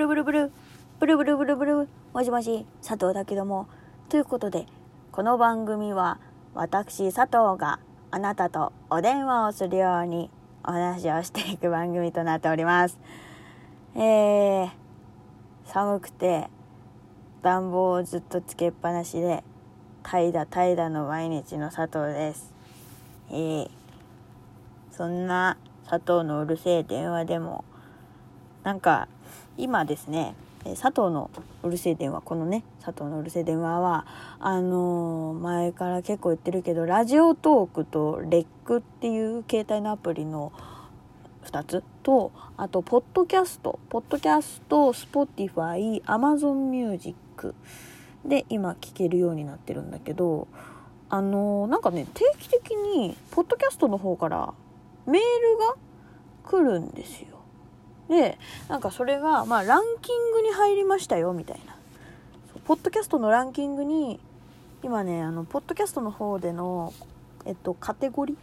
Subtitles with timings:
[0.00, 0.50] ルブルブル。
[0.98, 1.88] ブルブルブルブル。
[2.14, 3.66] もしもし佐藤だけども。
[4.08, 4.64] ということで
[5.12, 6.18] この番組は
[6.54, 7.80] 私佐藤が
[8.10, 10.30] あなたとお電話をするように
[10.64, 12.98] お話をしていく番組となっております。
[13.94, 14.70] えー、
[15.66, 16.48] 寒くて
[17.42, 19.44] 暖房をずっとつけっぱなしで
[20.02, 22.54] 怠惰怠惰の毎日の佐藤です。
[23.28, 23.70] えー、
[24.92, 27.66] そんな佐藤のうるせえ電話でも
[28.64, 29.06] なんか
[29.60, 30.34] 今ですね
[30.64, 31.30] 佐藤の
[31.62, 34.06] うるせえ電話このね佐藤のうるせえ電話は
[34.40, 40.52] あのー、前から結構言ってるけどラジオトークとレックっていう携帯のアプリの
[41.46, 47.54] 2つとあとポッドキャストポッドキャストスポティファイアマゾンミュージック
[48.26, 50.46] で今聞けるようになってるんだけど
[51.08, 54.52] あのー、なんかね定期的にポッドキャストの方から
[55.06, 55.76] メールが
[56.44, 57.39] 来るんですよ。
[58.10, 58.38] で
[58.68, 61.76] なんかそれがまあランキングに入りましたよみたいな。
[62.66, 64.18] ポッドキャストのランキングに
[64.82, 66.92] 今ねあのポッドキャストの方での
[67.46, 68.36] えっとカテゴリー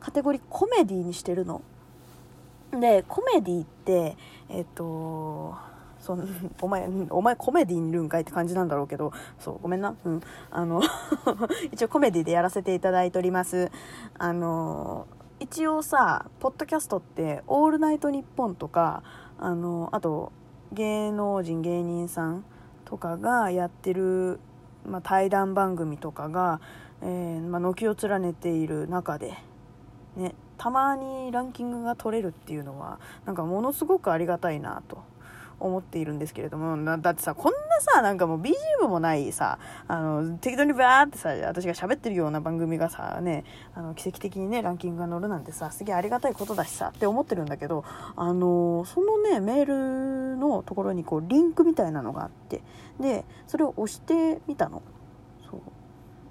[0.00, 1.60] カテゴリーコメディにしてるの。
[2.72, 4.16] でコメディって
[4.48, 5.54] えっと
[6.00, 6.24] その
[6.62, 9.94] お前お前コメディにいるんかいって感じなんだろうけどそうごめんな。
[10.02, 10.22] うん。
[10.50, 10.80] あの
[11.70, 13.70] 一応コメディでやらせていただいております。
[14.18, 15.06] あの
[15.40, 19.02] 一応さポッドキャストって「オールナイトニッポン」とか
[19.38, 20.32] あのあと
[20.70, 22.44] 芸能人芸人さん
[22.84, 24.38] とかがやってる、
[24.86, 26.60] まあ、対談番組とかが、
[27.00, 29.34] えー、まあ、軒を連ねている中で、
[30.14, 35.02] ね、たまにランキングが取れるっていうのはなんかものすごくありがたいなと
[35.58, 47.84] 思っているんですけれどもだってさこんなさなんかもう BGM もないさあの適当にバーってさ私が喋ってるような番組がさねあの奇跡的にねランキングが乗るなんてさすげえありがたいことだしさって思ってるんだけど
[48.16, 52.62] あのそのねメールのところにこうリンクみたいなのがあって
[53.00, 54.82] でそれを押してみたの。
[55.50, 55.60] そう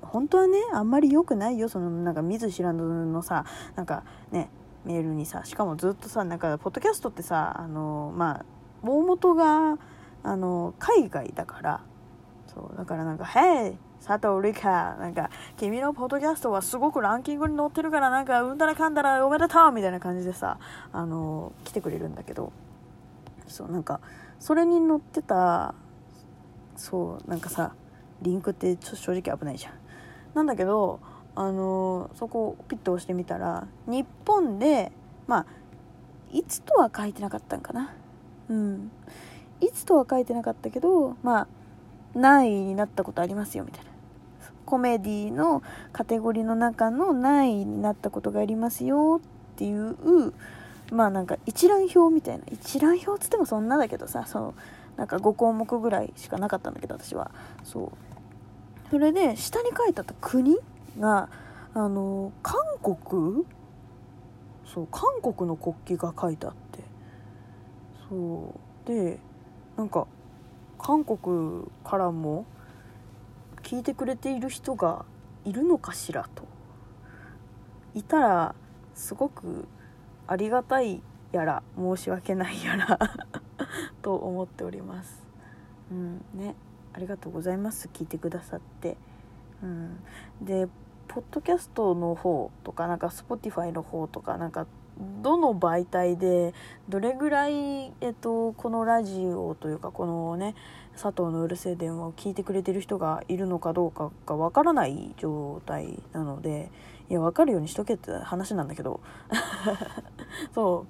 [0.02, 3.46] 本当はねあんまり良くないよそのなんか見ず知らずのさ
[3.76, 4.50] なんかね
[4.86, 8.46] メールにさしかもずっとさなんかポッドキャストってさあのまあ
[8.82, 9.78] 大元が
[10.24, 11.82] あの海外だから。
[12.48, 20.58] そうだからなんか「Hey 佐藤リカなんか君のポッドキャストはすごくランキングに載ってるからなんかうんだらかんだらおめでとうみたいな感じでさ
[20.92, 22.52] あの来てくれるんだけど。
[23.48, 24.00] そうなんか
[24.40, 25.74] それに載ってた
[26.76, 27.74] そうなんかさ
[28.22, 29.74] リンクってちょ正直危ないじゃん。
[30.34, 31.00] なんだけど
[31.36, 34.92] あのそこをピッと押してみたら日本で
[35.28, 35.46] まあ
[36.32, 37.94] いつとは書いてなかったんかな。
[38.50, 38.92] うん。
[39.62, 41.48] いつとは書いてなかったけどまあ
[42.14, 43.90] 何位になったことありますよみたいな。
[44.66, 50.34] コメディのカテゴリーの中の何位になったことがありますよっていう
[50.92, 52.44] まあなんか一覧表みたいな。
[52.52, 54.54] 一覧表っつってもそんなだけどさそう。
[54.98, 57.32] なんか5項目ぐらいしかなかったんだけど私は。
[57.64, 57.92] そう。
[58.92, 60.58] それで下に書いてあった国
[61.00, 61.30] が
[61.74, 63.46] あの韓国？
[64.66, 66.84] そう韓国の国旗が書いてあって。
[68.10, 68.54] そ
[68.86, 68.88] う。
[68.88, 69.20] で
[69.80, 70.08] なんか
[70.78, 72.46] 韓国からも
[73.64, 75.06] 聞いてくれている人が
[75.46, 76.44] いるのかしらと。
[77.96, 78.56] いたら
[78.94, 79.70] すごく
[80.28, 81.02] ありがたい
[81.32, 83.00] やら申し訳ないやら
[84.04, 85.26] と思っております。
[85.90, 86.56] うんね。
[86.92, 87.88] ありがとうございます。
[87.94, 88.98] 聞いてくださって。
[89.64, 90.04] うん。
[90.42, 90.68] で
[91.08, 94.68] ポッドキャストの方とかなんか Spotify の方とかなんか
[95.00, 96.54] どの媒体で
[96.90, 100.56] どれぐらい、えっと、このラジオというかこのね
[100.94, 106.70] 佐藤のうるせえ電話を聞いてくれてる人がいるのかどうかがわからない状態なので
[107.10, 109.00] いや分かるようにしとけって話なんだけど。
[110.54, 110.86] そ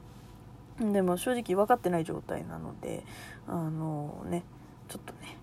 [0.81, 0.91] う。
[0.93, 3.03] でも正直分かってない状態なので
[3.47, 4.43] あのね
[4.87, 5.37] ちょっとね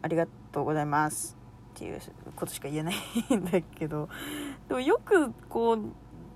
[0.00, 1.36] ありがとうございます
[1.74, 1.98] っていう
[2.36, 2.94] ことしか言えない
[3.34, 4.08] んだけど。
[4.68, 5.78] でもよくこう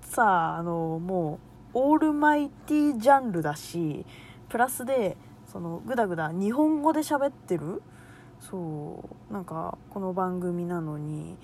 [0.09, 1.39] さあのも
[1.75, 4.07] うオールマイティジャンルだし
[4.49, 5.15] プラスで
[5.45, 7.83] そのグダグダ日本語で喋ってる？
[8.39, 11.37] そうなんかこの番組なのに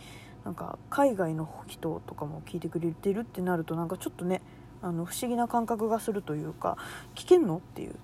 [0.44, 4.42] なんか海外の人とかも聞いてくれてるってなるとなんかちょっとね
[4.82, 6.78] あの不思議な感覚がするというか
[7.14, 7.58] 聞けんの？
[7.58, 7.96] っていう。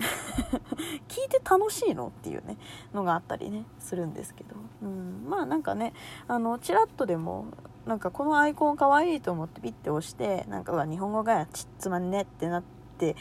[1.08, 2.08] 聞いて楽しいの？
[2.08, 2.58] っていうね
[2.92, 5.94] のがあったりねするんですけど、うん、まあなんかね
[6.28, 7.46] あのチラッとでも
[7.86, 12.62] なんかこのアイコンかわいいと思ってピッて押してなんか日本語がちっつまんねってなっ
[12.98, 13.16] て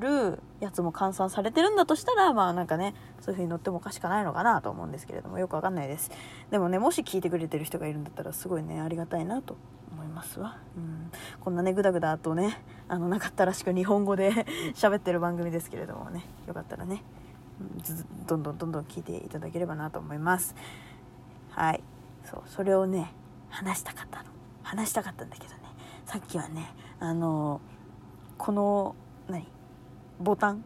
[0.00, 6.10] るやつも換算されてるんだとしたらまあなんかねそういう風に乗ってもおかしくないのかなと思うんですけれどもよくわかんないです。
[6.50, 9.56] でもねもし聞いてくれてる人がいるんだったらすごいねありがたいなと
[9.92, 11.10] 思いますわ、うん、
[11.40, 14.32] こんなねグダグダとねあのなかったらしく日本語で
[14.74, 16.24] 喋ってる番組ですけれどもね。
[16.46, 17.02] よかったらね、
[17.60, 20.56] うん、どんどんどんどん聞いていただければなと思います。
[21.50, 21.82] はい。
[22.24, 23.12] そうそれをね
[23.54, 24.24] 話したかったの。
[24.64, 25.60] 話したかったんだけどね。
[26.06, 27.60] さっきはねあの
[28.36, 28.96] この
[29.28, 29.46] 何？
[30.18, 30.64] ボタン？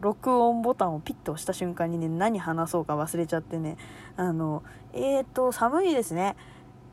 [0.00, 3.78] 録音ボタンをピッと押した瞬間にね何話そうか忘れちゃってね。
[4.16, 4.62] あの
[4.92, 6.36] えーと寒いですね。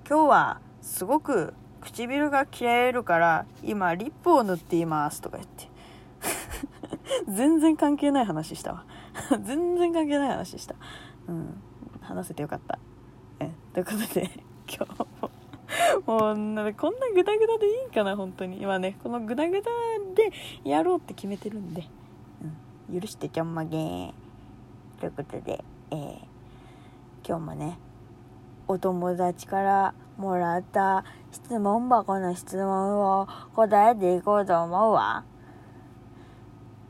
[0.08, 5.70] 今日はすごく唇が切れるから今リップを塗っていますとか言って。
[7.28, 8.86] 全然関係ない話したわ。
[9.44, 10.76] 全然関係ない話した。
[11.28, 11.62] うん。
[12.02, 12.80] 話せてよかった。
[13.42, 14.30] えということで
[14.68, 15.17] 今日
[16.08, 18.62] もうなんこんなグダグダでいいかな本当に。
[18.62, 19.70] 今ねこのグダグダ
[20.16, 20.32] で
[20.64, 21.84] やろうって決めてるんで、
[22.90, 24.14] うん、許してちょんまげー。
[25.00, 26.18] ということで、えー、
[27.28, 27.78] 今日もね
[28.68, 35.24] お友達からもらった質問箱の質問を答えていこうと思うわ。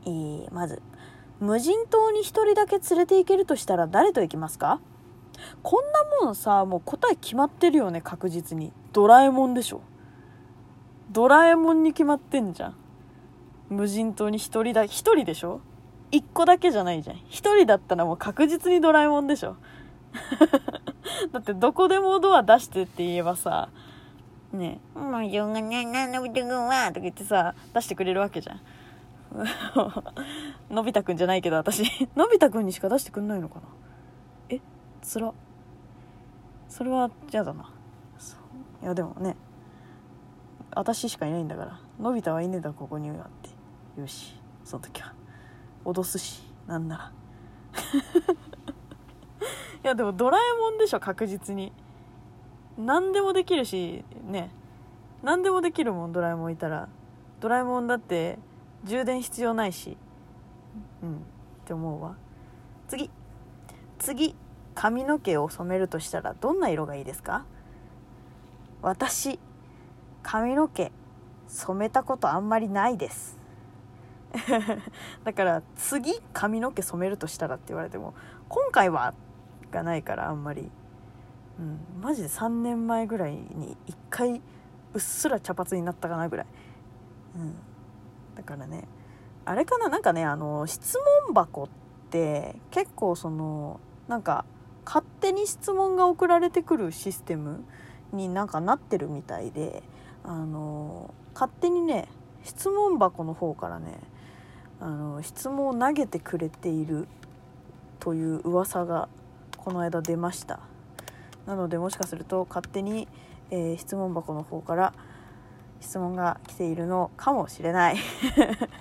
[0.06, 0.82] えー、まず、
[1.42, 4.80] 無人島に1人だけ連れて行けるとしたら誰と行きますか？
[5.64, 5.86] こん
[6.22, 8.72] なもんさ、もう答え決まってるよね、確実に。
[8.94, 9.82] ドラえもんでしょ。
[11.12, 12.76] ドラえもんに決まってんじゃん。
[13.70, 15.62] 無人島に1人だ、1人でしょ
[16.12, 17.16] ?1 個だけじゃないじゃん。
[17.18, 19.58] 1人だったらもう確実にドラえもんでしょ。
[21.32, 23.70] だってどこでもドア出してって言えばさ、
[24.54, 28.62] ねえ、もうしょうがないな、のび太くんは、とか言ってさ、出してくれるわけじゃん。
[30.74, 31.84] のび太くんじゃないけど私、
[32.16, 33.62] のび太くんにしか出してくんないのかな
[35.02, 35.34] つら。
[36.70, 37.72] それは嫌だな。
[38.82, 39.36] いやでもね、
[40.76, 43.50] 私しかいないんだから、のび太はいねえだここにはって。
[44.00, 45.14] よし、その時は。
[45.86, 47.12] 脅すし、なんなら。
[49.84, 51.72] いやでもドラえもんでしょ確実に。
[52.78, 54.52] 何でもできるしね。
[55.24, 56.90] 何でもできるもんドラえもんいたら。
[57.40, 58.38] ドラえもんだって
[58.84, 59.98] 充電必要ないし。
[61.02, 61.16] うん。
[61.16, 61.18] っ
[61.66, 62.16] て思うわ。
[62.88, 63.10] 次。
[63.98, 64.36] 次。
[64.80, 67.46] 髪の毛を染めるとしたらどんな色がいいですか？
[68.84, 69.40] 私
[70.22, 70.92] 髪の毛
[71.48, 73.40] 染めたことあんまりないです。
[75.24, 78.14] だから次髪の毛染めるとしたらって言われても
[78.50, 79.16] 今回は
[79.72, 80.70] がないからあんまり、
[81.60, 84.42] うん、マジで3年前ぐらいに1回
[84.94, 86.46] うっすら茶髪になったかなぐらい、
[87.36, 87.56] うん、
[88.36, 88.88] だからね
[89.44, 89.90] あれかな？
[89.90, 91.68] なんかねあの質問箱っ
[92.12, 94.46] て結構そのなんか
[94.88, 97.66] 勝手に質問が送られてくるシステム
[98.14, 99.84] になんかなってるみたいで
[100.24, 102.08] あの勝手にね
[102.46, 104.00] 質問箱の方からね
[104.80, 107.10] あの質問を投げてくれている
[108.00, 109.10] という噂が
[109.58, 110.62] この間出ました。
[111.46, 113.10] なのでもしかすると勝手に、
[113.52, 114.94] えー、質問箱の方から
[115.82, 117.98] 質問が来ているのかもしれない。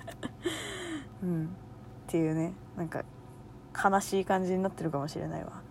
[1.21, 1.45] うん。
[1.45, 1.49] っ
[2.07, 3.03] ていうねなんか
[3.77, 5.61] 悲しい感じになってるかもしれないわ、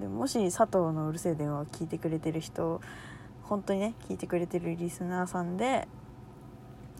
[0.00, 2.80] でもし佐藤のうるせえ電話を聞いてくれてる人
[3.44, 5.88] 本当にね聞いてくれてるリスナーさんで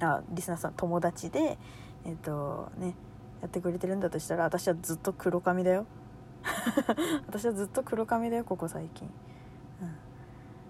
[0.00, 1.58] あリスナーさん友達で
[2.04, 2.94] えっ、ー、とね
[3.40, 5.86] やってくれてるんだとしたら私はずっと黒髪だよ。
[7.26, 9.10] 私はずっと黒髪だよここ最近、
[9.82, 9.84] う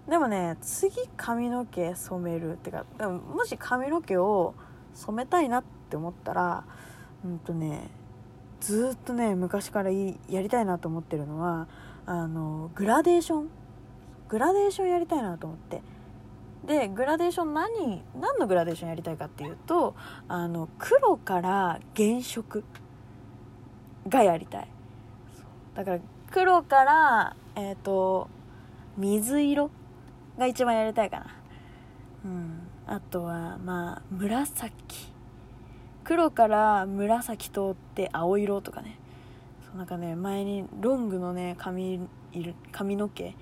[0.07, 4.55] ん、でもね次髪の毛染めるってかでもし髪の毛を
[4.93, 6.63] 染めたいなって思ったら
[7.23, 7.89] うんとね
[8.59, 11.67] ずっとね昔からやりたいなと思ってるのは
[12.11, 13.49] あのグラデーション？
[14.29, 15.83] グラデーションやりたいなと思って。
[16.65, 19.95] でグラデーション何何のグラデーションやりたいかっていうと
[20.27, 22.63] あの黒から原色
[24.07, 24.67] がやりたい。
[25.75, 25.99] だから
[26.31, 28.27] 黒からえっ、ー、と
[28.97, 29.69] 水色
[30.39, 31.25] が一番やりたいかな。
[32.25, 32.67] うん。
[32.87, 35.13] あとはまあ紫。
[36.03, 38.97] 黒から紫通って青色とかね。
[39.69, 41.99] そうなんかね前にロングのね髪
[42.71, 43.35] 髪の毛。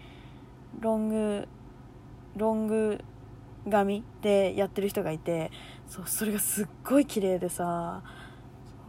[0.79, 1.47] ロング
[2.35, 2.99] ロング
[3.67, 5.51] 髪でやってる人がいて
[5.87, 8.03] そうそれがすっごい綺麗でさ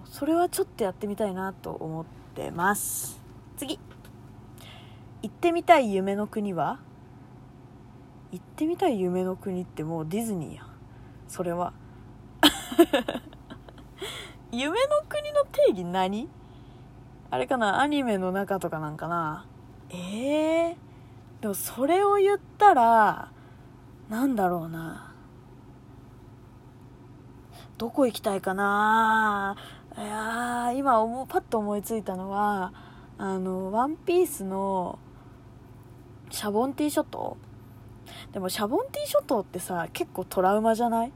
[0.04, 2.04] それはちょっとやってみたいなと思っ
[2.34, 3.20] てます。
[3.56, 3.78] 次。
[5.22, 6.80] 行ってみたい夢の国は？
[8.32, 10.66] 行ってみたい夢の国ってもうディズニーや。
[11.28, 11.72] それは。
[14.50, 16.28] 夢の国の定義何？
[17.30, 17.80] あれかな？
[17.80, 19.46] アニメの中とかなんかな？
[19.90, 23.30] ええー、でもそれを言ったら
[24.08, 25.14] なんだろうな。
[27.76, 29.56] どこ行きたいかな？
[29.96, 32.72] いや今思うパッと思いついたのは
[33.18, 34.98] あのワンピースの
[36.30, 37.36] シャボンティーショット？
[38.32, 41.12] でもシャボンティー諸島ってさ結構トラウマじゃない？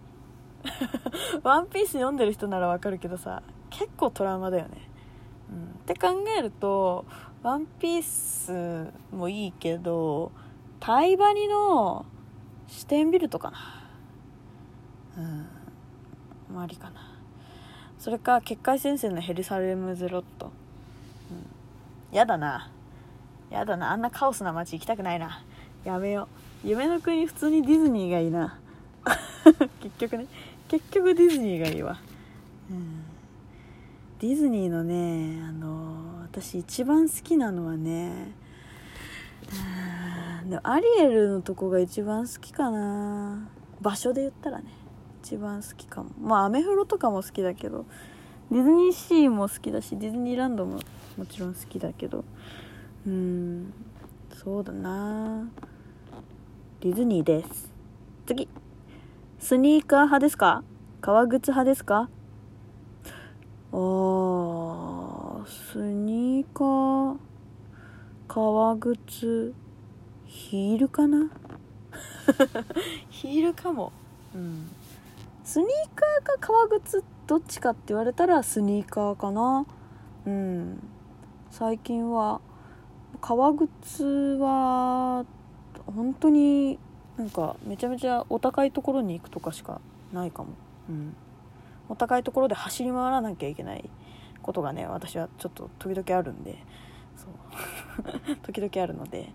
[1.43, 4.89] ワンピース読んでる人ならわかるけどさ結構トラウマだよね、
[5.53, 7.05] って考えると
[7.43, 10.33] ワンピースもいいけど
[10.81, 12.07] タイバニの
[12.69, 13.59] 視点ビルとかな。
[15.19, 16.61] うん。
[16.61, 17.19] ありかな。
[17.99, 20.51] それか結界先生のヘルサレムゼロット、
[21.31, 22.71] うん、やだな。
[23.51, 23.93] やだな。
[23.93, 25.45] あんなカオスな街行きたくないな。
[25.85, 26.29] やめよ
[26.65, 26.69] う。
[26.69, 28.59] 夢の国普通にディズニーがいいな。
[29.83, 30.27] 結局ね。
[30.69, 32.01] 結局ディズニーがいいわ、
[32.71, 33.05] うん、
[34.23, 38.33] ディズニーのねあの私一番好きなのはね
[40.63, 43.49] アリエルのとこが一番好きかな。
[43.81, 44.67] 場所で言ったらね
[45.25, 46.11] 一番好きかも。
[46.21, 47.85] まあアメフロとかも好きだけど
[48.53, 50.79] ディズニーシーも好きだしディズニーランドも
[51.17, 52.25] もちろん好きだけど。
[53.05, 53.75] うん
[54.33, 55.49] そうだな。
[56.79, 57.73] ディズニーです。
[58.27, 58.49] 次。
[59.41, 60.63] スニーカー派ですか？
[61.01, 62.09] 革靴派ですか？
[63.75, 67.19] あスニーカー
[68.29, 69.55] 革靴
[70.27, 71.31] ヒールかな？
[73.09, 73.93] ヒールかも。
[74.35, 74.69] うん。
[75.45, 79.67] スニーカーか革靴どっちかって言われたらスニーカーかな。
[80.27, 80.83] うん。
[81.51, 82.41] 最近は
[83.21, 84.05] 革靴
[84.39, 85.25] は
[85.87, 86.79] 本当に
[87.17, 89.81] なんかめちゃめちゃお高いところに行くとかしか
[90.13, 90.51] ないかも。
[90.89, 91.17] うん。
[91.93, 93.91] お高いところで走り回らなきゃいけない
[94.41, 96.57] ことがね私はちょっと時々あるんで
[97.17, 98.37] そう。
[98.43, 99.31] 時々あるので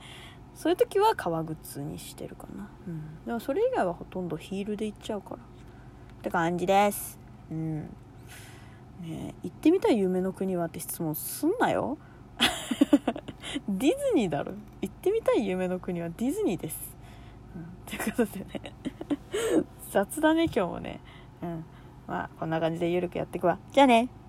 [0.55, 2.67] そういう時は革靴にしてるかな。
[2.87, 3.25] うん。
[3.27, 5.35] でもそれ以外はほとんどヒールで行っちゃうから。
[5.35, 5.39] っ
[6.23, 7.19] て感じです。
[7.51, 7.81] うん。
[9.01, 11.99] ね行ってみたい夢の国はって質問すんなよ。
[13.69, 14.53] ディズニーだろ。
[14.81, 16.97] 行ってみたい夢の国はディズニーです、
[17.55, 18.73] うん、ということでね。
[19.91, 20.99] 雑だね今日もね。
[21.43, 21.65] うん。
[22.07, 23.59] まあこんな感じでゆるくやっていくわ。
[23.71, 24.09] じゃあね。